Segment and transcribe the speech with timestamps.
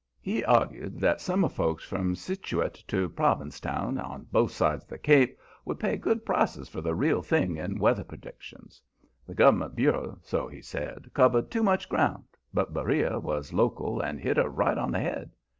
[0.19, 5.37] He argued that summer folks from Scituate to Provincetown, on both sides of the Cape,
[5.63, 8.81] would pay good prices for the real thing in weather predictions.
[9.27, 14.19] The Gov'ment bureau, so he said, covered too much ground, but Beriah was local and
[14.19, 15.33] hit her right on the head.